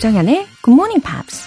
[0.00, 1.46] 조장현의 Good Morning Pops.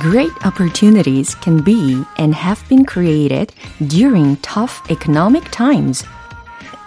[0.00, 3.52] Great opportunities can be and have been created
[3.88, 6.06] during tough economic times.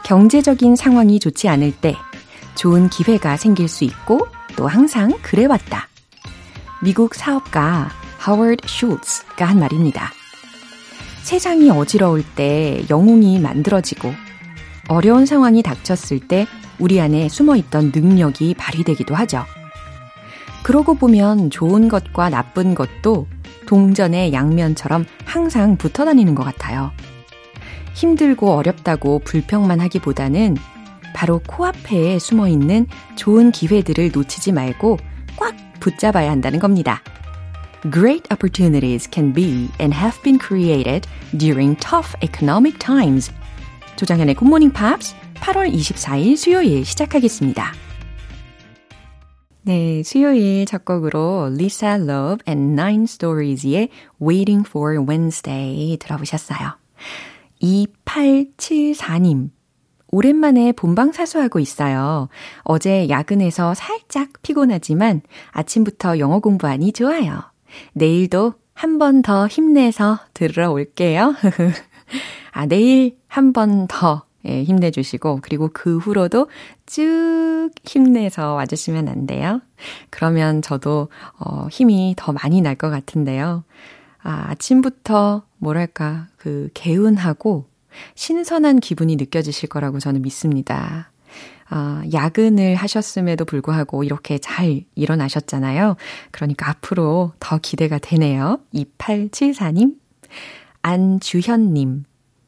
[0.06, 1.96] 경제적인 상황이 좋지 않을 때
[2.56, 5.88] 좋은 기회가 생길 수 있고 또 항상 그래왔다.
[6.82, 10.15] 미국 사업가 하워드 슐츠가 한 말입니다.
[11.26, 14.14] 세상이 어지러울 때 영웅이 만들어지고
[14.90, 16.46] 어려운 상황이 닥쳤을 때
[16.78, 19.44] 우리 안에 숨어 있던 능력이 발휘되기도 하죠.
[20.62, 23.26] 그러고 보면 좋은 것과 나쁜 것도
[23.66, 26.92] 동전의 양면처럼 항상 붙어 다니는 것 같아요.
[27.96, 30.58] 힘들고 어렵다고 불평만 하기보다는
[31.16, 32.86] 바로 코앞에 숨어 있는
[33.16, 35.00] 좋은 기회들을 놓치지 말고
[35.38, 37.02] 꽉 붙잡아야 한다는 겁니다.
[37.92, 41.06] Great opportunities can be and have been created
[41.38, 43.32] during tough economic times.
[43.96, 47.74] 조장현의 Good Morning Pops 8월 24일 수요일 시작하겠습니다.
[49.62, 53.90] 네, 수요일 첫 곡으로 Lisa Love and Nine Stories의
[54.20, 56.80] Waiting for Wednesday 들어보셨어요.
[57.62, 59.52] 2874님.
[60.08, 62.30] 오랜만에 본방 사수하고 있어요.
[62.64, 67.55] 어제 야근해서 살짝 피곤하지만 아침부터 영어 공부하니 좋아요.
[67.94, 71.34] 내일도 한 번 더 힘내서 들으러 올게요.
[72.52, 76.50] 아, 내일 한 번더 예, 힘내주시고, 그리고 그 후로도
[76.86, 79.60] 쭉 힘내서 와주시면 안 돼요.
[80.12, 81.10] 그러면 저도,
[81.40, 83.64] 어, 힘이 더 많이 날 것 같은데요.
[84.22, 87.66] 아, 아침부터 뭐랄까, 그, 개운하고
[88.16, 91.12] 신선한 기분이 느껴지실 거라고 저는 믿습니다.
[91.68, 95.96] 아, 야근을 하셨음에도 불구하고 이렇게 잘 일어나셨잖아요.
[96.32, 98.60] 그러니까 앞으로 더 기대가 되네요.
[98.74, 99.96] 2874님,
[100.84, 102.04] 안주현님,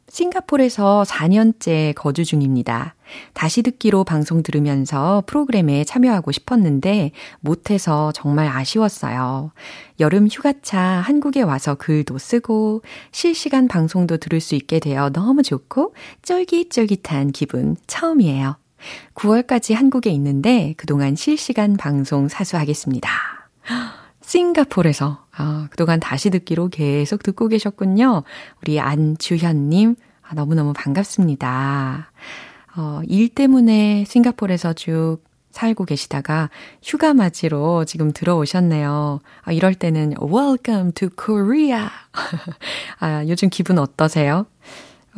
[0.09, 2.95] 싱가폴에서 4년째 거주 중입니다.
[3.33, 9.51] 다시 듣기로 방송 들으면서 프로그램에 참여하고 싶었는데 못해서 정말 아쉬웠어요.
[9.99, 17.31] 여름 휴가차 한국에 와서 글도 쓰고 실시간 방송도 들을 수 있게 되어 너무 좋고 쫄깃쫄깃한
[17.31, 18.57] 기분 처음이에요.
[19.13, 23.09] 9월까지 한국에 있는데 그동안 실시간 방송 사수하겠습니다.
[24.21, 28.23] 싱가폴에서 아, 그동안 다시 듣기로 계속 듣고 계셨군요.
[28.61, 32.11] 우리 안주현님, 아, 너무너무 반갑습니다.
[32.75, 35.19] 어, 일 때문에 싱가폴에서 쭉
[35.51, 36.49] 살고 계시다가
[36.83, 39.19] 휴가 맞이로 지금 들어오셨네요.
[39.43, 41.87] 아, 이럴 때는 Welcome to Korea.
[42.99, 44.45] 아, 요즘 기분 어떠세요?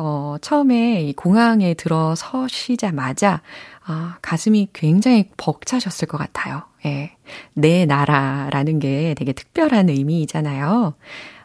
[0.02, 3.42] 어, 처음에 이 공항에 들어서시자마자
[3.86, 6.64] 아, 가슴이 굉장히 벅차셨을 것 같아요.
[6.86, 7.12] 예.
[7.54, 10.94] 내 나라라는 게 되게 특별한 의미이잖아요.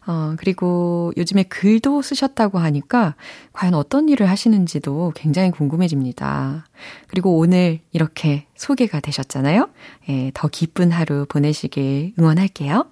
[0.06, 3.16] 어, 그리고 요즘에 글도 쓰셨다고 하니까
[3.52, 6.66] 과연 어떤 일을 하시는지도 굉장히 궁금해집니다.
[7.08, 9.68] 그리고 오늘 이렇게 소개가 되셨잖아요.
[10.10, 12.86] 예, 더 기쁜 하루 보내시길 응원할게요.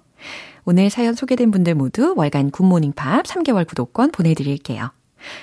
[0.65, 4.91] 오늘 사연 소개된 분들 모두 월간 굿모닝 팝 3개월 구독권 보내드릴게요.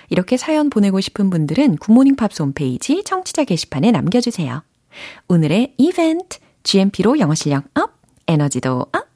[0.08, 4.62] 이렇게 사연 보내고 싶은 분들은 굿모닝 팝스 홈페이지 청취자 게시판에 남겨주세요.
[5.28, 7.92] 오늘의 이벤트, GMP로 영어 실력 up,
[8.26, 9.08] 에너지도 up,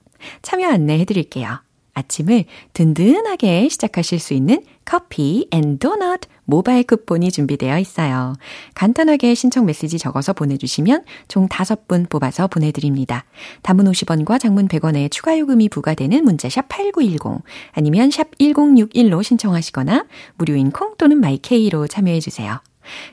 [0.42, 1.60] 참여 안내해 드릴게요.
[1.94, 8.34] 아침을 든든하게 시작하실 수 있는 커피 and 도넛 모바일 쿠폰이 준비되어 있어요.
[8.74, 13.24] 간단하게 신청 메시지 적어서 보내주시면 총 5분 뽑아서 보내드립니다.
[13.62, 20.06] 단문 50원과 장문 100원의 추가 요금이 부과되는 문자샵 8910 아니면 샵 1061로 신청하시거나
[20.36, 22.60] 무료인 콩 또는 마이케이로 참여해주세요.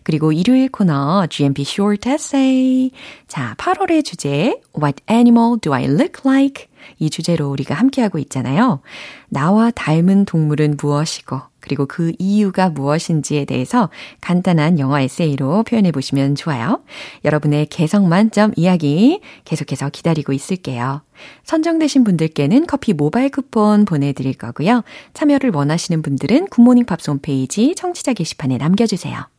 [0.04, 2.92] 그리고 일요일 코너 GMP Short Essay.
[3.28, 6.68] 자, 8월의 주제 What animal do I look like?
[7.00, 8.82] 이 주제로 우리가 함께하고 있잖아요.
[9.30, 13.90] 나와 닮은 동물은 무엇이고, 그리고 그 이유가 무엇인지에 대해서
[14.20, 16.82] 간단한 영어 에세이로 표현해 보시면 좋아요.
[17.24, 21.02] 여러분의 개성 만점 이야기 계속해서 기다리고 있을게요.
[21.44, 24.84] 선정되신 분들께는 커피 모바일 쿠폰 보내드릴 거고요.
[25.14, 29.30] 참여를 원하시는 분들은 굿모닝 팝스 홈페이지 청취자 게시판에 남겨주세요.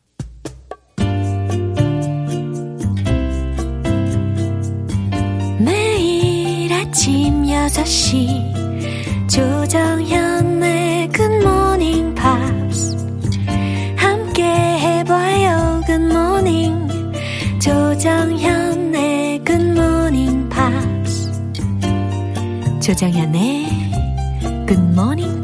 [7.68, 9.28] 5시.
[9.30, 12.96] 조정현의 굿모닝 팝스
[13.96, 16.88] 함께 해봐요 굿모닝
[17.60, 21.30] 조정현의 굿모닝 팝스
[22.80, 23.66] 조정현의
[24.66, 25.42] 굿모닝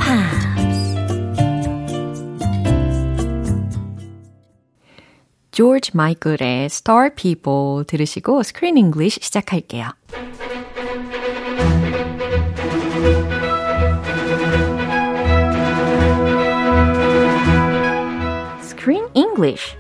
[5.59, 9.91] 조지 마이클의 Star People 들으시고 스크린 잉글리시 시작할게요.
[19.38, 19.76] English.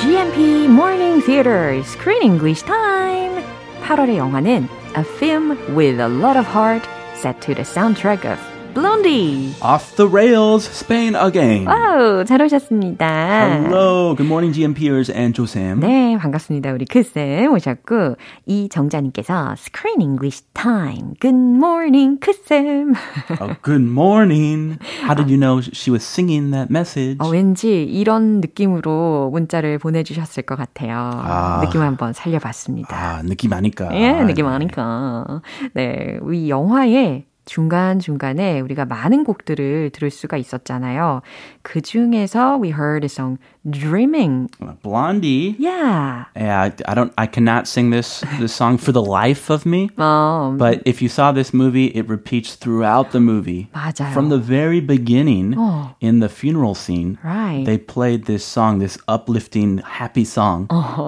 [0.00, 3.42] GMP Morning Theater Screen English Time.
[3.82, 8.38] 8월의 영화는 A Film with a Lot of Heart set to the soundtrack of
[8.77, 9.55] Blondie.
[9.59, 11.65] Off the rails, Spain again.
[11.65, 13.63] 와우, 잘 오셨습니다.
[13.63, 15.79] Hello, good morning, GMPers and 조쌤.
[15.79, 16.73] 네, 반갑습니다.
[16.73, 21.15] 우리 크쌤 오셨고, 이정자님께서 Screen English Time.
[21.19, 22.93] Good morning, 크쌤.
[23.41, 24.77] Oh, good morning.
[25.01, 27.17] How did you know she was singing that message?
[27.17, 31.09] 어, 왠지 이런 느낌으로 문자를 보내주셨을 것 같아요.
[31.15, 31.61] 아.
[31.65, 32.95] 느낌을 한번 살려봤습니다.
[32.95, 33.89] 아, 느낌 아니까.
[33.93, 35.41] 예, 느낌 아니까.
[35.73, 41.21] 네, 이 영화에 중간중간에 우리가 많은 곡들을 들을 수가 있었잖아요.
[41.63, 44.50] 그 중에서 we heard a song Dreaming.
[44.82, 45.54] Blondie.
[45.56, 46.24] Yeah.
[46.34, 47.12] Yeah, I, I don't.
[47.16, 49.88] I cannot sing this this song for the life of me.
[49.96, 53.68] 어, But if you saw this movie, it repeats throughout the movie.
[53.72, 54.12] 맞아요.
[54.12, 55.94] From the very beginning, 어.
[56.00, 57.64] in the funeral scene, Right.
[57.64, 60.66] they played this song, this uplifting, happy song,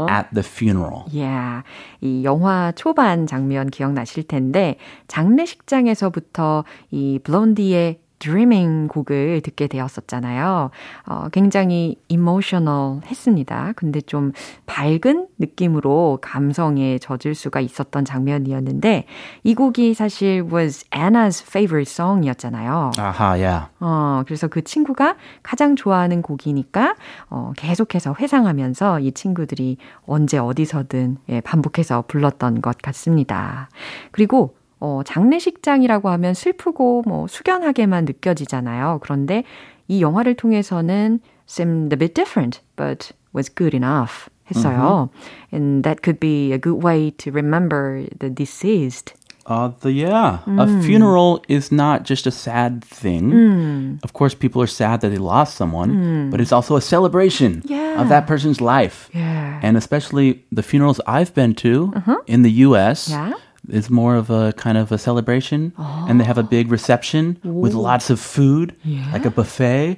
[0.08, 1.10] at the funeral.
[1.10, 1.62] Yeah.
[2.00, 4.76] 이 영화 초반 장면 기억나실 텐데
[5.08, 10.69] 장례식장에서부터 이 블론디의 Dreaming 곡을 듣게 되었었잖아요.
[11.07, 13.73] 어, 굉장히 emotional 했습니다.
[13.75, 14.31] 근데 좀
[14.65, 19.05] 밝은 느낌으로 감성에 젖을 수가 있었던 장면이었는데
[19.43, 22.91] 이 곡이 사실 was Anna's favorite song이었잖아요.
[22.97, 23.65] Aha, yeah.
[23.79, 26.95] 어, 그래서 그 친구가 가장 좋아하는 곡이니까,
[27.29, 33.69] 어, 계속해서 회상하면서 이 친구들이 언제 어디서든 예, 반복해서 불렀던 것 같습니다.
[34.11, 38.98] 그리고, 어, 장례식장이라고 하면 슬프고 뭐 숙연하게만 느껴지잖아요.
[39.02, 39.44] 그런데
[39.88, 45.08] 이 영화를 통해서는 seemed a bit different, but was good enough 했어요.
[45.52, 49.14] And that could be a good way to remember the deceased.
[49.46, 50.38] Uh, the, yeah.
[50.46, 53.98] A funeral is not just a sad thing.
[54.02, 58.00] Of course, people are sad that they lost someone, but it's also a celebration Yeah.
[58.00, 59.10] of that person's life.
[59.12, 59.60] Yeah.
[59.62, 61.92] And especially the funerals I've been to
[62.26, 63.10] in the US.
[63.10, 63.32] Yeah.
[63.68, 67.72] It's more of a kind of a celebration, and they have a big reception with
[67.72, 68.74] lots of food,
[69.10, 69.96] like a buffet.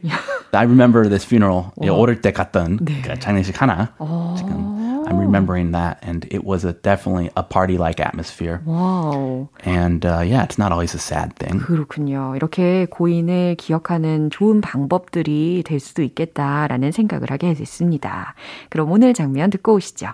[0.53, 1.73] I remember this funeral.
[1.83, 3.91] 예, 어릴 때 갔던 그 장례식 하나.
[4.37, 8.61] 지금 I'm remembering that, and it was a definitely a party-like atmosphere.
[8.65, 9.49] 와우.
[9.65, 11.61] And uh, yeah, it's not always a sad thing.
[11.61, 12.35] 그렇군요.
[12.37, 18.35] 이렇게 고인을 기억하는 좋은 방법들이 될 수도 있겠다라는 생각을 하게 됐습니다.
[18.71, 20.09] 그럼 오늘 장면 듣고 오시죠.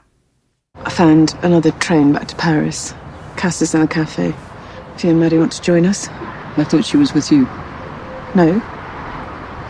[0.85, 2.94] I found another train back to Paris.
[3.38, 4.34] Cass is in the cafe.
[4.95, 6.07] If you and Maddie want to join us.
[6.57, 7.44] I thought she was with you.
[8.34, 8.62] No.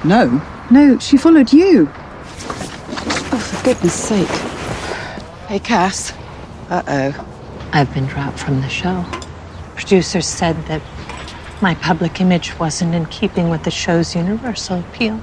[0.05, 0.41] No?
[0.71, 1.89] No, she followed you.
[1.91, 4.27] Oh, for goodness sake.
[5.47, 6.13] Hey, Cass.
[6.69, 7.27] Uh oh.
[7.73, 9.05] I've been dropped from the show.
[9.75, 10.81] Producers said that
[11.61, 15.21] my public image wasn't in keeping with the show's universal appeal.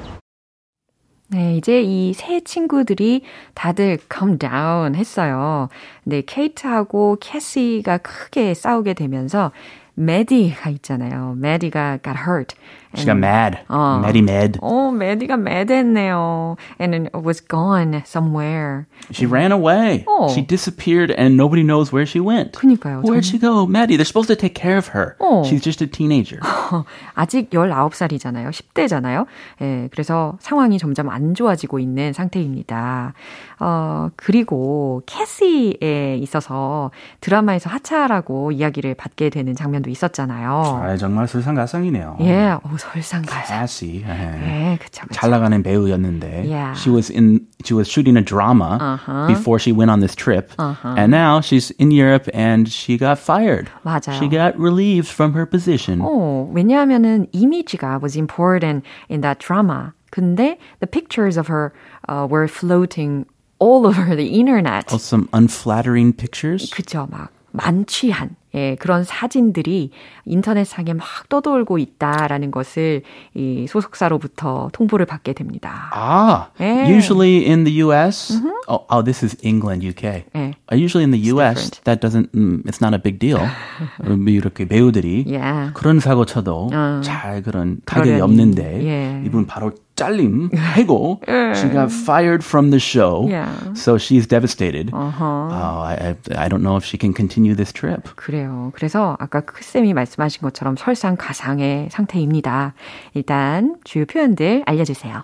[1.35, 3.23] 네, 이제 이 세 친구들이
[3.55, 5.69] 다들 calm down 했어요.
[6.05, 9.51] 근데 케이트하고 캐시가 크게 싸우게 되면서
[9.95, 11.35] 메디가 있잖아요.
[11.39, 12.55] 메디가 got hurt.
[12.97, 13.59] She got mad.
[13.69, 14.01] 어.
[14.01, 14.59] Maddie mad.
[14.61, 16.57] 어, 메디가 mad했네요.
[16.81, 18.87] And was gone somewhere.
[19.11, 20.05] She ran away.
[20.07, 20.29] Oh.
[20.33, 22.53] She disappeared, and nobody knows where she went.
[22.53, 23.03] 그니까요.
[23.03, 23.67] Where'd she go?
[23.67, 25.17] Maddie, they're supposed to take care of her.
[25.21, 25.45] Oh.
[25.45, 26.41] She's just a teenager.
[27.15, 28.51] 아직 19살이잖아요.
[28.51, 29.27] 10대잖아요.
[29.61, 33.15] 예, 그래서 상황이 점점 안 좋아지고 있는 상태입니다.
[33.61, 40.81] 어, 그리고 캐시에 있어서 드라마에서 하차라고 이야기를 받게 되는 장면도 있었잖아요.
[40.83, 42.19] 아, 정말 설상가상이네요.
[42.21, 43.46] 예, 어, 설상가상.
[43.48, 44.04] Cassie.
[44.08, 44.74] 예.
[44.74, 45.14] 예, 그쵸, 그쵸.
[45.14, 46.74] 잘 나가는 배우였는데 Yeah.
[46.76, 49.28] she was in she was shooting a drama Uh-huh.
[49.28, 53.70] before she went on this trip and now she's in Europe and she got fired.
[53.86, 54.18] 맞아요.
[54.20, 56.00] She got relieved from her position.
[56.02, 59.94] 어, 왜냐하면은 이미지가 was important in that drama.
[60.12, 61.72] 근데 the pictures of her
[62.08, 63.26] uh, were floating
[63.60, 64.86] all over the internet.
[64.92, 66.72] Oh, some unflattering pictures.
[66.72, 69.91] 그쵸, 막 만취한 예, 그런 사진들이
[70.27, 73.03] 인터넷상에 막 떠돌고 있다라는 것을
[73.35, 75.91] 이 소속사로부터 통보를 받게 됩니다.
[75.93, 76.89] Ah, Yeah.
[76.91, 78.41] usually in the U.S.
[78.69, 80.25] Oh, oh, this is England, UK.
[80.35, 81.71] Uh, Usually in the U.S.
[81.71, 81.85] different.
[81.85, 82.33] that doesn't.
[82.33, 83.41] Mm, it's not a big deal.
[84.07, 85.73] 음, 이렇게 배우들이 Yeah.
[85.75, 87.01] 그런 사고 쳐도 어.
[87.03, 88.23] 잘 그런 타격이 그러려니.
[88.23, 89.23] 없는데 예.
[89.27, 91.22] 이분 바로 잘림 해고
[91.56, 93.28] she got fired from the show.
[93.28, 93.52] Yeah.
[93.74, 94.92] So she's devastated.
[94.92, 95.20] 어허.
[95.52, 96.16] Oh, I, I
[96.46, 98.04] I don't know if she can continue this trip.
[98.16, 98.72] 그래요.
[98.76, 102.74] 그래서 아까 크쌤이 말씀하신 것처럼 설상가상의 상태입니다.
[103.14, 105.24] 일단 주요 표현들 알려주세요.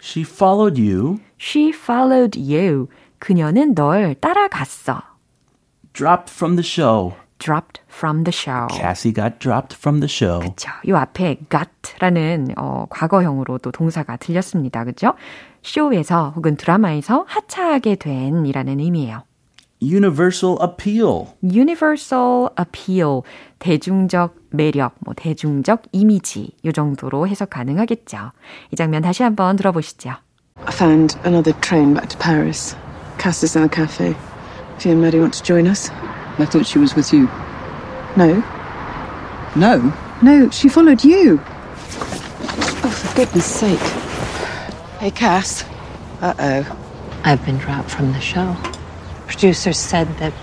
[0.00, 1.18] She followed you.
[1.40, 2.88] She followed you.
[3.18, 5.02] 그녀는 널 따라갔어.
[5.92, 7.14] Dropped from the show.
[7.39, 8.67] Dropped from the show.
[8.69, 10.39] Cassie got dropped from the show.
[10.39, 10.69] 그쵸.
[10.87, 14.83] 요 앞에 got라는 어, 과거형으로도 동사가 들렸습니다.
[14.83, 15.13] 그죠?
[15.61, 19.23] 쇼에서 혹은 드라마에서 하차하게 된이라는 의미예요.
[19.81, 21.27] Universal appeal.
[21.43, 23.21] universal appeal,
[23.59, 28.31] 대중적 매력, 뭐 대중적 이미지 요 정도로 해석 가능하겠죠.
[28.71, 30.15] 이 장면 다시 한번 들어보시죠.
[30.65, 32.75] I found another train back to Paris.
[33.19, 34.15] Cass is in the cafe.
[34.77, 35.91] If you and Maddie want to join us.
[36.39, 37.27] I thought she was with you.
[38.15, 38.43] No.
[39.55, 39.93] No?
[40.21, 41.41] No, she followed you.
[42.83, 43.79] Oh, for goodness sake.
[44.99, 45.63] Hey, Cass.
[46.21, 46.77] Uh oh.
[47.23, 48.55] I've been dropped from the show.
[49.27, 50.33] Producers said that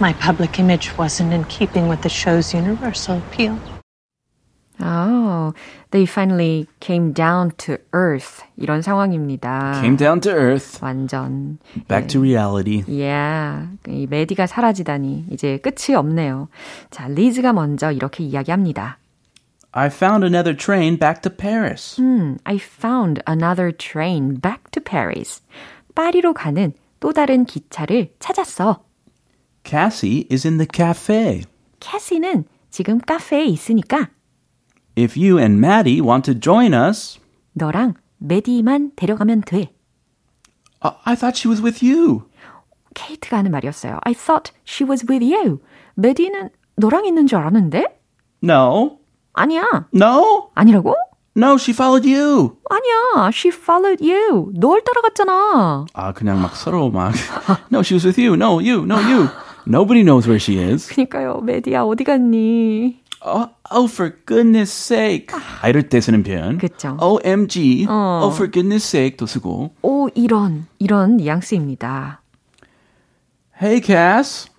[0.00, 3.58] my public image wasn't in keeping with the show's universal appeal.
[4.80, 5.52] Oh,
[5.92, 8.42] they finally came down to earth.
[8.56, 9.80] 이런 상황입니다.
[9.80, 10.80] Came down to earth.
[10.82, 11.58] 완전.
[11.88, 12.82] Back to reality.
[12.88, 13.68] Yeah.
[13.88, 16.48] 이 메디가 사라지다니 이제 끝이 없네요.
[16.90, 18.98] 자, 리즈가 먼저 이렇게 이야기합니다.
[19.72, 21.96] I found another train back to Paris.
[22.00, 25.42] Hmm, I found another train back to Paris.
[25.94, 28.84] 파리로 가는 또 다른 기차를 찾았어.
[29.64, 31.42] Cassie is in the cafe.
[31.80, 34.08] 캐시는 지금 카페에 있으니까
[34.95, 37.19] If you and Maddie want to join us,
[37.53, 39.71] 너랑 메디만 데려가면 돼.
[40.81, 42.23] I, I thought she was with you.
[42.93, 43.99] 케이트가 하는 말이었어요.
[44.03, 45.59] I thought she was with you.
[45.95, 47.85] 메디는 너랑 있는 줄 알았는데?
[48.43, 48.99] No.
[49.33, 49.87] 아니야.
[49.93, 50.49] No?
[50.55, 50.95] 아니라고?
[51.37, 52.57] No, she followed you.
[52.69, 53.29] 아니야.
[53.31, 54.51] She followed you.
[54.55, 55.85] 널 따라갔잖아.
[55.93, 57.13] 아, 그냥 막 서로 막
[57.71, 58.33] No, she was with you.
[58.33, 58.83] No, you.
[58.83, 59.29] No, you.
[59.67, 60.89] Nobody knows where she is.
[60.89, 61.41] 그니까요.
[61.41, 63.01] 메디야 어디 갔니?
[63.26, 65.28] Oh, oh for goodness sake.
[65.62, 66.58] 아, 이럴 때 쓰는 표현.
[66.58, 66.96] 그쵸.
[67.00, 67.86] OMG.
[67.88, 68.20] 어.
[68.22, 69.74] Oh, for goodness sake도 쓰고.
[69.82, 72.20] 오, 이런, 이런 뉘앙스입니다.
[73.60, 74.50] Hey, Cass.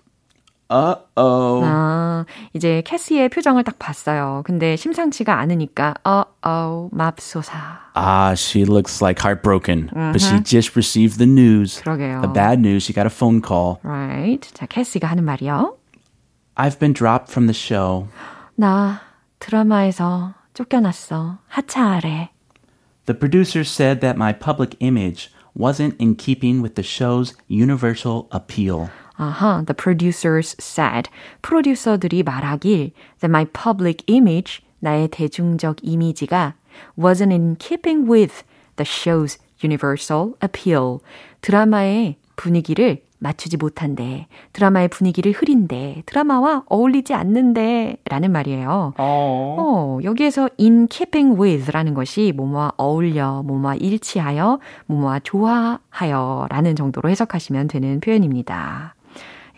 [0.68, 1.62] Uh-oh.
[1.64, 4.42] 아, 이제 캐시의 표정을 딱 봤어요.
[4.44, 7.92] 근데 심상치가 않으니까, 어, 어, 맙소사.
[7.94, 9.90] Ah, she looks like heartbroken.
[9.94, 11.80] But she just received the news.
[11.82, 12.20] 그러게요.
[12.22, 12.82] The bad news.
[12.82, 13.78] She got a phone call.
[13.84, 14.42] Right.
[14.54, 15.76] 자, 캐시가 하는 말이요.
[16.56, 18.08] I've been dropped from the show.
[18.56, 19.00] 나
[19.38, 21.38] 드라마에서 쫓겨났어.
[21.48, 22.30] 하차하래.
[23.04, 28.88] The producers said that my public image wasn't in keeping with the show's universal appeal.
[29.16, 31.08] 아하, the producers said.
[31.42, 36.54] 프로듀서들이 말하길 that my public image, 나의 대중적 이미지가
[36.98, 38.42] wasn't in keeping with
[38.76, 41.00] the show's universal appeal.
[41.42, 44.26] 드라마의 분위기를 맞추지 못한대.
[44.52, 46.02] 드라마의 분위기를 흐린대.
[46.06, 47.98] 드라마와 어울리지 않는데.
[48.04, 48.94] 라는 말이에요.
[48.98, 57.08] 어, 여기에서 in keeping with 라는 것이 뭐뭐와 어울려, 뭐뭐와 일치하여, 뭐뭐와 좋아하여 라는 정도로
[57.08, 58.95] 해석하시면 되는 표현입니다.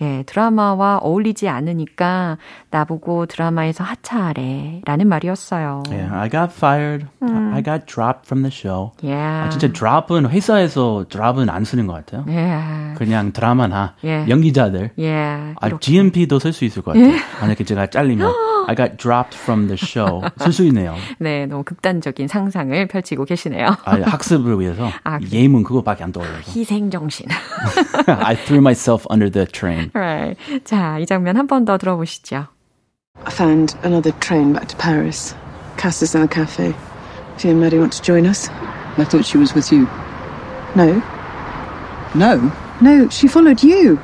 [0.01, 2.39] 예, 드라마와 어울리지 않으니까
[2.71, 5.83] 나보고 드라마에서 하차하래 라는 말이었어요.
[5.89, 7.07] Yeah, I got fired.
[7.21, 8.93] I got dropped from the show.
[9.03, 9.47] Yeah.
[9.47, 12.25] 아, 진짜 drop은 회사에서 drop은 안 쓰는 것 같아요.
[12.29, 12.95] 예.
[12.97, 14.25] 그냥 드라마나 예.
[14.29, 14.91] 연기자들.
[14.99, 15.55] 예.
[15.61, 15.81] 아, 이렇게.
[15.81, 17.15] GMP도 쓸 수 있을 것 같아요.
[17.41, 18.33] 만약에 제가 잘리면
[18.68, 20.22] I got dropped from the show.
[20.40, 20.96] 쓸 수 있네요.
[21.20, 23.76] 네, 너무 극단적인 상상을 펼치고 계시네요.
[23.86, 25.30] 아, 학습을 위해서 아, 그래요?
[25.44, 26.52] 예문 그거밖에 안 떠올라서.
[26.52, 27.26] 희생 정신.
[28.08, 29.92] I threw myself under the train.
[29.94, 30.38] right.
[30.64, 32.48] 자, 이 장면 한 번 더 들어보시죠.
[33.26, 35.36] I found another train back to Paris.
[35.78, 36.74] Cass is in the cafe.
[37.36, 38.50] If you and Maddie want to join us.
[38.98, 39.88] I thought she was with you.
[40.76, 41.02] No.
[42.16, 42.52] No?
[42.82, 44.00] No, she followed you.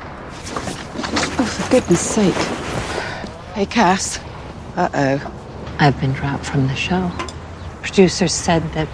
[1.38, 2.34] Oh, for goodness sake.
[3.53, 4.19] Hey, Cass.
[4.75, 5.34] Uh oh.
[5.79, 7.12] I've been dropped from the show.
[7.81, 8.88] Producers said that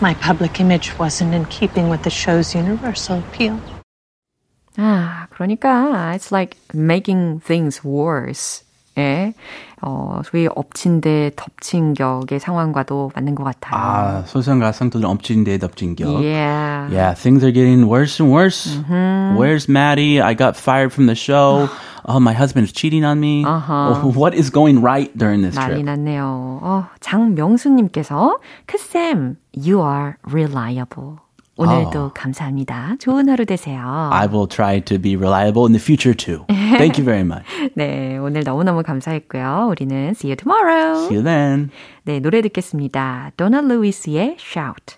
[0.00, 3.58] my public image wasn't in keeping with the show's universal appeal.
[4.76, 8.64] 아, 그러니까 it's like making things worse.
[8.98, 9.32] 예.
[9.80, 13.74] 어, 소위 엎친 데 덮친 격의 상황과도 맞는 것 같아요.
[13.74, 16.22] 아, 소설가상들 엎친 데 덮친 격.
[16.22, 16.88] Yeah.
[16.90, 18.78] Yeah, things are getting worse and worse.
[19.36, 20.20] Where's Maddie?
[20.20, 21.68] I got fired from the show.
[22.07, 23.43] oh, my husband is cheating on me.
[23.45, 24.01] Uh-huh.
[24.03, 25.85] Oh, what is going right during this 난리 trip?
[25.85, 26.59] 났네요.
[26.63, 31.19] 어, 장명수님께서 크쌤, you are reliable.
[31.57, 32.97] 오늘도 감사합니다.
[32.99, 34.09] 좋은 하루 되세요.
[34.11, 36.45] I will try to be reliable in the future too.
[36.77, 37.45] Thank you very much.
[37.73, 39.67] 네, 오늘 너무너무 감사했고요.
[39.71, 41.05] 우리는 see you tomorrow.
[41.05, 41.71] See you then.
[42.03, 43.31] 네, 노래 듣겠습니다.
[43.37, 44.97] 도나 루이스의 Shout.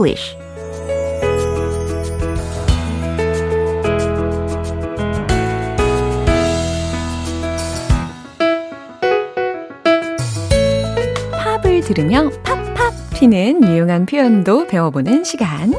[0.00, 0.36] English
[11.32, 15.74] 팝을 들으며 팝팝 튀는 유용한 표현도 배워보는 시간.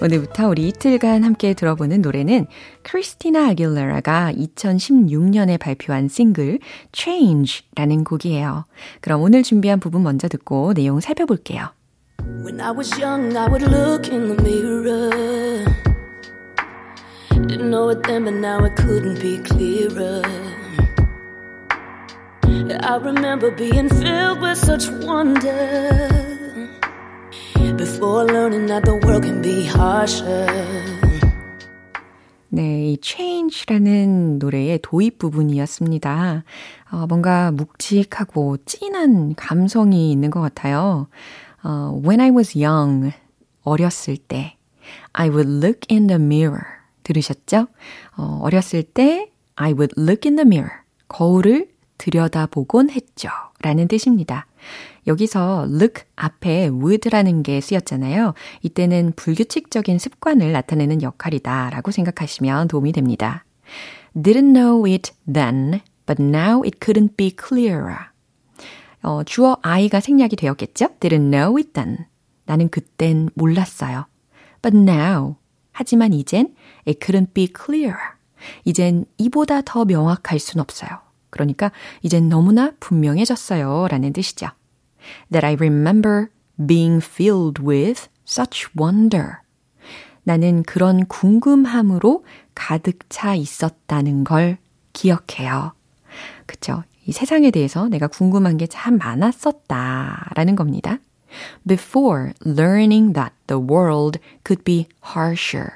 [0.00, 2.46] 오늘부터 우리 이틀간 함께 들어보는 노래는
[2.82, 6.58] 크리스티나 아길레라가 2016년에 발표한 싱글
[6.94, 8.64] Change라는 곡이에요.
[9.02, 11.75] 그럼 오늘 준비한 부분 먼저 듣고 내용 살펴볼게요.
[12.24, 15.64] When I was young, I would look in the mirror.
[17.46, 20.22] Didn't know it then, but now it couldn't be clearer.
[22.80, 26.08] I remember being filled with such wonder.
[27.76, 30.46] Before learning that the world can be harsher.
[32.48, 36.44] 네, 이 Change라는 노래의 도입 부분이었습니다.
[36.90, 41.08] 어, 뭔가 묵직하고 진한 감성이 있는 것 같아요.
[41.66, 43.12] 어, when I was young,
[43.64, 44.56] 어렸을 때,
[45.12, 46.62] I would look in the mirror.
[47.02, 47.66] 들으셨죠?
[48.16, 50.82] 어, 어렸을 때, I would look in the mirror.
[51.08, 51.68] 거울을
[51.98, 53.30] 들여다보곤 했죠.
[53.62, 54.46] 라는 뜻입니다.
[55.08, 58.34] 여기서 look 앞에 would라는 게 쓰였잖아요.
[58.62, 63.44] 이때는 불규칙적인 습관을 나타내는 역할이다 라고 생각하시면 도움이 됩니다.
[64.14, 68.10] Didn't know it then, but now it couldn't be clearer.
[69.06, 70.88] 어, 주어 I가 생략이 되었겠죠?
[70.98, 72.06] Didn't know it then.
[72.44, 74.06] 나는 그땐 몰랐어요.
[74.62, 75.36] But now.
[75.70, 76.56] 하지만 이젠
[76.88, 78.16] it couldn't be clearer.
[78.64, 80.90] 이젠 이보다 더 명확할 순 없어요.
[81.30, 81.70] 그러니까
[82.02, 83.86] 이젠 너무나 분명해졌어요.
[83.88, 84.48] 라는 뜻이죠.
[85.30, 86.26] That I remember
[86.66, 89.34] being filled with such wonder.
[90.24, 92.24] 나는 그런 궁금함으로
[92.56, 94.58] 가득 차 있었다는 걸
[94.92, 95.74] 기억해요.
[96.46, 96.82] 그쵸?
[97.06, 100.30] 이 세상에 대해서 내가 궁금한 게 참 많았었다.
[100.34, 100.98] 라는 겁니다.
[101.66, 105.70] Before learning that the world could be harsher.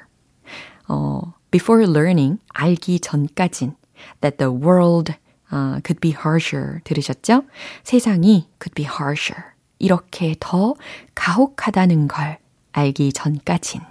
[0.87, 3.75] 어, before learning, 알기 전까진
[4.21, 5.13] that the world
[5.53, 7.43] uh, could be harsher 들으셨죠?
[7.83, 9.51] 세상이 could be harsher.
[9.79, 10.75] 이렇게 더
[11.15, 12.39] 가혹하다는 걸
[12.73, 13.81] 알기 전까진.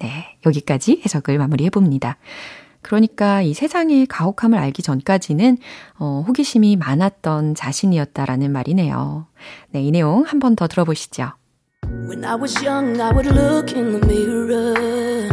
[0.00, 2.16] 네, 여기까지 해석을 마무리해 봅니다.
[2.82, 5.58] 그러니까 이 세상의 가혹함을 알기 전까지는
[5.98, 9.26] 어, 호기심이 많았던 자신이었다라는 말이네요.
[9.70, 11.32] 네, 이 내용 한 번 더 들어보시죠.
[12.08, 15.28] When I was young, I would look in the mirror.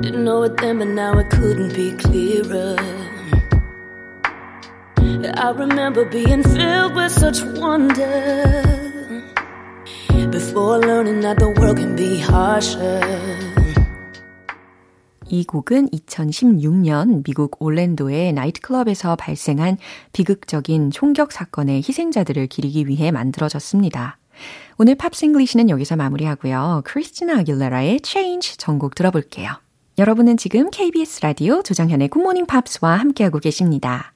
[0.00, 2.76] Didn't know it then, but now it couldn't be clearer.
[5.36, 8.62] I remember being filled with such wonder
[10.30, 13.00] before learning that the world can be harsher.
[15.30, 19.76] 이 곡은 2016년 미국 올랜도의 나이트클럽에서 발생한
[20.12, 24.18] 비극적인 총격 사건의 희생자들을 기리기 위해 만들어졌습니다.
[24.78, 26.82] 오늘 Pops English는 여기서 마무리하고요.
[26.84, 29.50] 크리스티나 아길레라의 Change 전곡 들어볼게요.
[29.98, 34.14] 여러분은 지금 KBS 라디오 조정현의 굿모닝 팝스와 함께하고 계십니다.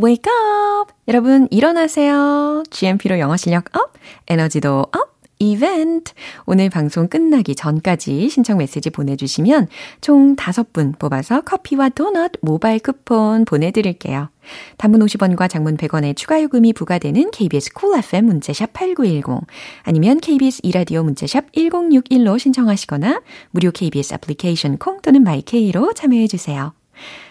[0.00, 0.92] Wake up!
[1.08, 2.62] 여러분 일어나세요.
[2.70, 3.94] GMP로 영어 실력 up,
[4.28, 5.13] 에너지도 up.
[5.38, 6.12] 이벤트.
[6.46, 9.68] 오늘 방송 끝나기 전까지 신청 메시지 보내주시면
[10.00, 14.30] 총 5분 뽑아서 커피와 도넛 모바일 쿠폰 보내드릴게요.
[14.76, 19.46] 단문 50원과 장문 100원의 추가 요금이 부과되는 KBS Cool FM 문자샵 8910
[19.82, 26.72] 아니면 KBS 이라디오 문자샵 1061로 신청하시거나 무료 KBS 애플리케이션 콩 또는 마이케이로 참여해주세요.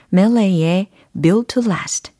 [0.09, 0.89] 멜레이의
[1.19, 2.12] Built to Last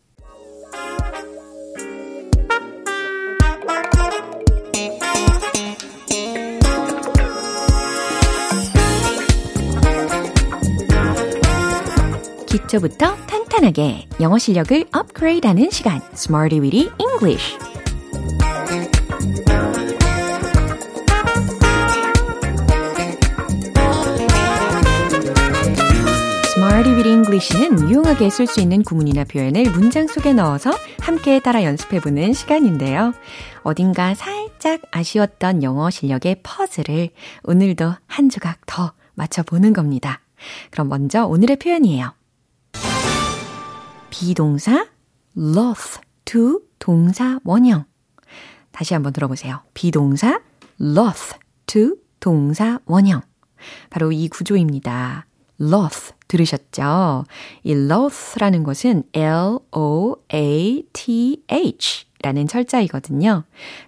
[12.53, 17.57] 기초부터 탄탄하게 영어 실력을 업그레이드하는 시간 Smarty Weedy English
[26.93, 33.13] Weedy English는 유용하게 쓸 수 있는 구문이나 표현을 문장 속에 넣어서 함께 따라 연습해보는 시간인데요.
[33.63, 37.09] 어딘가 살짝 아쉬웠던 영어 실력의 퍼즐을
[37.45, 40.21] 오늘도 한 조각 더 맞춰보는 겁니다.
[40.69, 42.13] 그럼 먼저 오늘의 표현이에요.
[44.15, 44.87] 비동사
[45.35, 47.85] loth to 동사 원형.
[48.71, 49.61] 다시 한번 들어보세요.
[49.73, 50.39] 비동사
[50.79, 53.21] loth to 동사 원형.
[53.89, 55.25] 바로 이 구조입니다.
[55.59, 57.23] loath 들으셨죠?
[57.63, 59.65] 이 loath라는 것은 L-O-A-T-H
[62.21, 63.45] 라는 철자이거든요.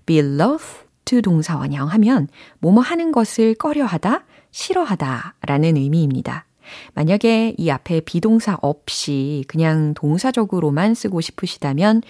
[0.07, 2.29] be loath to 동사 원형 하면
[2.61, 6.47] 뭐뭐 하는 것을 꺼려 하다, 싫어하다 라는 의미입니다.
[6.93, 12.01] 만약에 이 앞에 비동사 없이 그냥 동사적으로만 쓰고 싶으시다면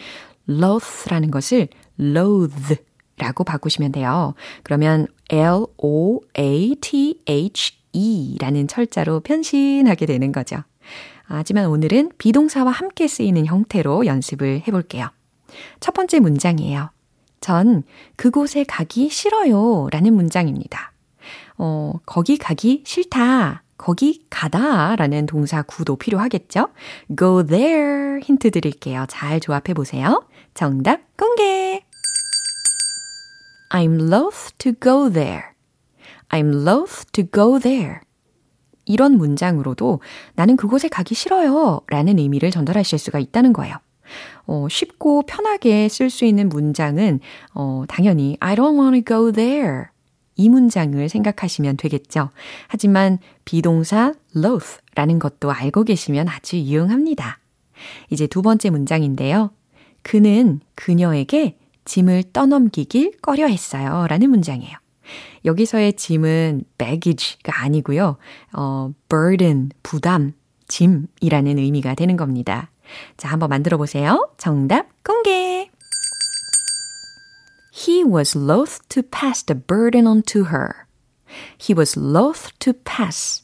[0.50, 1.68] loath라는 것을
[2.00, 2.78] loathe
[3.18, 4.34] 라고 바꾸시면 돼요.
[4.64, 6.38] 그러면 L-O-A-T-H-E
[8.40, 10.58] 라는 철자로 변신하게 되는 거죠.
[11.24, 15.10] 하지만 오늘은 비동사와 함께 쓰이는 형태로 연습을 해볼게요.
[15.80, 16.92] 첫 번째 문장이에요.
[17.42, 17.84] 전
[18.16, 20.92] 그곳에 가기 싫어요 라는 문장입니다.
[21.58, 23.64] 어, 거기 가기 싫다.
[23.78, 26.70] 거기 가다 라는 동사 구도 필요하겠죠?
[27.18, 29.06] go there 힌트 드릴게요.
[29.08, 30.24] 잘 조합해 보세요.
[30.54, 31.84] 정답 공개!
[33.70, 35.44] I'm loath to go there.
[36.30, 38.00] I'm loath to go there.
[38.86, 40.00] 이런 문장으로도
[40.36, 43.76] 나는 그곳에 가기 싫어요 라는 의미를 전달하실 수가 있다는 거예요.
[44.46, 47.20] 어, 쉽고 편하게 쓸 수 있는 문장은
[47.54, 49.86] 어, 당연히 I don't want to go there.
[50.36, 52.30] 이 문장을 생각하시면 되겠죠.
[52.68, 57.40] 하지만 비동사 loath라는 것도 알고 계시면 아주 유용합니다.
[58.10, 59.52] 이제 두 번째 문장인데요.
[60.02, 64.08] 그는 그녀에게 짐을 떠넘기길 꺼려 했어요.
[64.10, 64.76] 라는 문장이에요.
[65.46, 68.18] 여기서의 짐은 baggage가 아니고요.
[68.54, 70.34] 어, burden, 부담,
[70.68, 72.72] 짐이라는 의미가 되는 겁니다.
[73.18, 74.30] 자, 한번 만들어 보세요.
[74.38, 75.70] 정답 공개!
[77.76, 80.88] He was loath to pass the burden on to her.
[81.58, 83.44] He was loath to pass.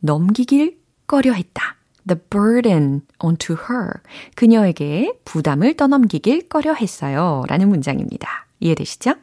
[0.00, 1.76] 넘기길 꺼려 했다.
[2.06, 4.00] the burden onto her.
[4.34, 7.44] 그녀에게 부담을 떠넘기길 꺼려 했어요.
[7.48, 8.46] 라는 문장입니다.
[8.60, 9.14] 이해되시죠?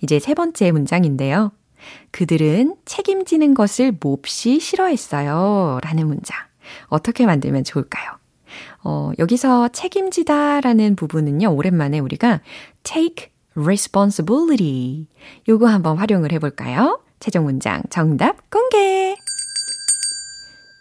[0.00, 1.50] 이제 세 번째 문장인데요.
[2.12, 5.80] 그들은 책임지는 것을 몹시 싫어했어요.
[5.82, 6.36] 라는 문장.
[6.86, 8.12] 어떻게 만들면 좋을까요?
[8.84, 12.40] 어, 여기서 책임지다 라는 부분은요, 오랜만에 우리가
[12.84, 13.28] take
[13.58, 15.08] responsibility.
[15.48, 17.00] 요거 한번 활용을 해볼까요?
[17.20, 19.16] 최종 문장 정답 공개!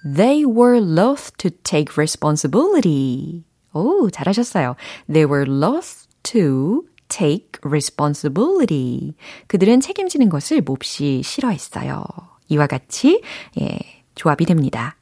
[0.04, 3.44] They were loath to take responsibility.
[3.74, 4.76] 오, 잘하셨어요.
[5.12, 9.16] They were loath to take responsibility.
[9.48, 12.04] 그들은 책임지는 것을 몹시 싫어했어요.
[12.50, 13.22] 이와 같이
[13.60, 13.80] 예,
[14.16, 14.97] 조합이 됩니다.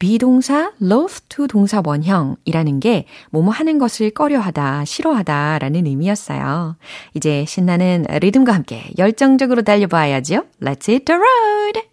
[0.00, 6.76] 비동사 loath to 동사 원형이라는 게 뭐뭐 하는 것을 꺼려하다, 싫어하다 라는 의미였어요.
[7.14, 10.44] 이제 신나는 리듬과 함께 열정적으로 달려봐야죠.
[10.60, 11.90] Let's hit the road!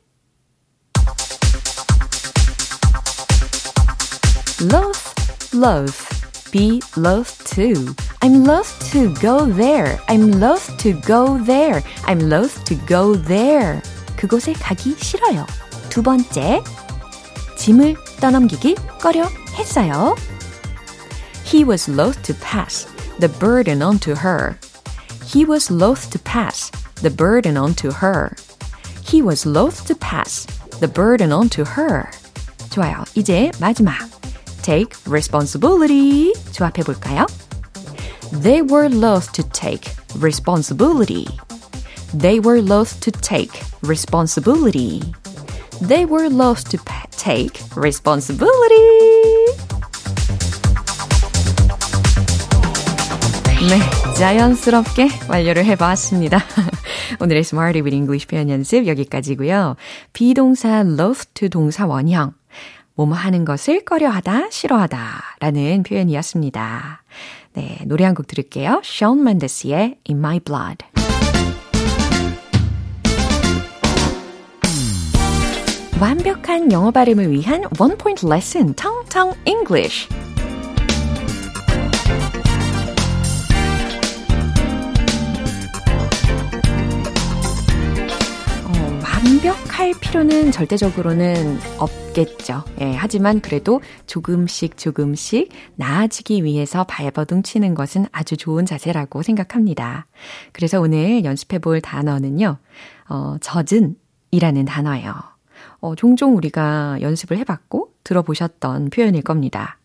[4.61, 6.17] loath, loath.
[6.51, 7.93] Be loath to.
[8.21, 9.99] I'm loath to go there.
[10.07, 11.83] I'm loath to go there.
[12.05, 13.81] I'm loath to go there.
[14.15, 15.45] 그곳에 가기 싫어요.
[15.89, 16.63] 두 번째,
[17.56, 20.16] 짐을 떠넘기기 꺼려 했어요.
[21.44, 22.87] He was loath to pass
[23.20, 24.56] the burden on to her.
[25.24, 26.70] He was loath to pass
[27.02, 28.30] the burden on to her.
[29.04, 30.46] He was loath to pass
[30.80, 32.08] the burden on to her.
[32.70, 33.04] 좋아요.
[33.14, 34.12] 이제 마지막.
[34.62, 36.32] take responsibility.
[36.52, 37.26] 조합해 볼까요?
[38.42, 41.26] They were loath to take responsibility.
[42.14, 45.02] They were loath to take responsibility.
[45.81, 46.79] They were loath to
[47.11, 48.47] take responsibility.
[53.69, 56.39] 네, 자연스럽게 완료를 해봤습니다.
[57.19, 59.75] 오늘의 Smarty with English 표현 연습 여기까지고요.
[60.13, 62.33] 비동사 loath to 동사 원형.
[62.95, 64.97] 뭐뭐 하는 것을 꺼려하다, 싫어하다
[65.39, 67.03] 라는 표현이었습니다.
[67.53, 68.81] 네, 노래 한 곡 들을게요.
[68.83, 70.85] Shawn Mendes의 In My Blood.
[75.99, 80.07] 완벽한 영어 발음을 위한 원 포인트 레슨 텅텅 English.
[89.01, 92.63] 완벽할 필요는 절대적으로는 없겠죠.
[92.79, 100.05] 예, 하지만 그래도 조금씩 조금씩 나아지기 위해서 발버둥 치는 것은 아주 좋은 자세라고 생각합니다.
[100.53, 102.57] 그래서 오늘 연습해 볼 단어는요,
[103.10, 103.95] 어, 젖은
[104.29, 105.37] 이라는 단어예요.
[105.79, 109.77] 어, 종종 우리가 연습을 해봤고 들어보셨던 표현일 겁니다.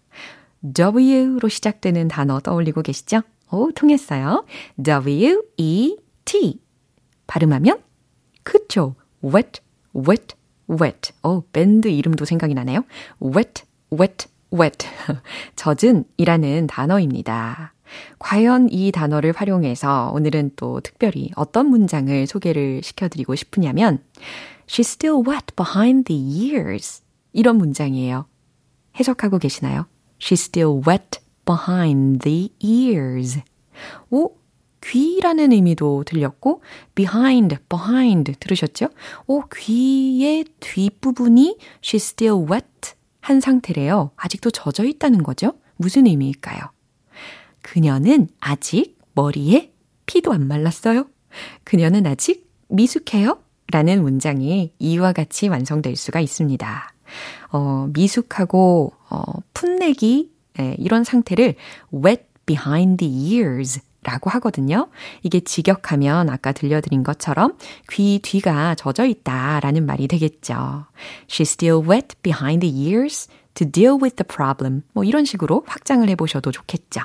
[0.75, 3.23] W로 시작되는 단어 떠올리고 계시죠?
[3.51, 4.45] 오, 통했어요.
[4.83, 6.61] W-E-T.
[7.27, 7.81] 발음하면
[8.43, 8.95] 그쵸.
[9.25, 9.61] wet,
[9.95, 10.37] wet,
[10.71, 11.13] wet.
[11.23, 12.85] 어, 밴드 이름도 생각이 나네요.
[13.23, 14.87] wet, wet, wet.
[15.57, 17.75] 젖은 이라는 단어입니다.
[18.19, 24.03] 과연 이 단어를 활용해서 오늘은 또 특별히 어떤 문장을 소개를 시켜드리고 싶으냐면
[24.67, 27.03] She's still wet behind the ears.
[27.33, 28.27] 이런 문장이에요.
[28.99, 29.87] 해석하고 계시나요?
[30.19, 33.41] She's still wet behind the ears.
[34.11, 34.37] 오,
[34.83, 36.63] 귀라는 의미도 들렸고,
[36.95, 38.89] behind, behind 들으셨죠?
[39.27, 44.11] 오, 귀의 뒷부분이 she's still wet 한 상태래요.
[44.17, 45.55] 아직도 젖어 있다는 거죠?
[45.77, 46.71] 무슨 의미일까요?
[47.63, 49.73] 그녀는 아직 머리에
[50.07, 51.07] 피도 안 말랐어요.
[51.65, 53.39] 그녀는 아직 미숙해요.
[53.71, 56.93] 라는 문장이 이와 같이 완성될 수가 있습니다.
[57.53, 59.23] 어, 미숙하고, 어,
[59.55, 61.55] 풋내기, 예, 이런 상태를
[61.93, 64.89] wet behind the ears 라고 하거든요.
[65.23, 67.57] 이게 직역하면 아까 들려드린 것처럼
[67.91, 70.87] 귀 뒤가 젖어 있다 라는 말이 되겠죠.
[71.29, 74.83] She's still wet behind the ears to deal with the problem.
[74.93, 77.01] 뭐 이런 식으로 확장을 해보셔도 좋겠죠.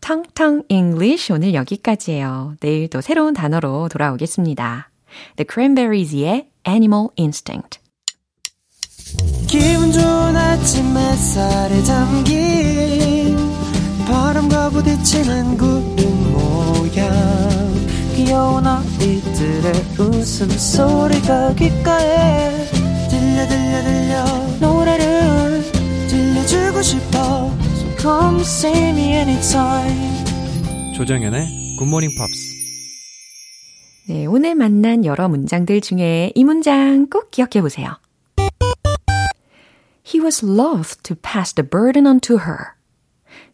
[0.00, 2.56] 텅텅 English 오늘 여기까지예요.
[2.60, 4.90] 내일 또 새로운 단어로 돌아오겠습니다.
[5.36, 7.80] The Cranberries의 Animal Instinct.
[9.46, 13.36] 기분 좋은 아침 햇살에 담긴
[14.06, 17.10] 바람과 부딪히는 구름 모양
[18.14, 22.66] 귀여운 아이들의 웃음소리가 귓가에
[23.08, 24.24] 들려 들려 들려
[24.60, 25.62] 노래를
[26.08, 27.59] 들려주고 싶어
[28.02, 32.50] come see me anytime 조정현의 굿모닝 팝스
[34.08, 37.90] 네, 오늘 만난 여러 문장들 중에 이 문장 꼭 기억해 보세요.
[40.04, 42.72] He was loath to pass the burden on to her.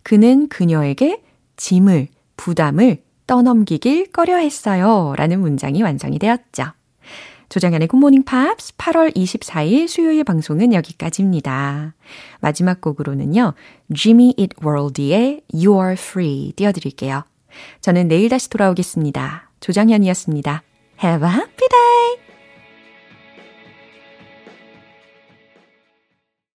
[0.03, 1.23] 그는 그녀에게
[1.57, 5.13] 짐을, 부담을 떠넘기길 꺼려 했어요.
[5.19, 6.73] 라는 문장이 완성이 되었죠.
[7.49, 11.95] 조정현의 굿모닝 팝스 8월 24일 수요일 방송은 여기까지입니다.
[12.41, 13.55] 마지막 곡으로는요.
[13.95, 17.25] Jimmy Eat World의 You Are Free 띄워드릴게요.
[17.81, 19.51] 저는 내일 다시 돌아오겠습니다.
[19.61, 20.63] 조정현이었습니다.
[21.03, 22.26] Have a happy day!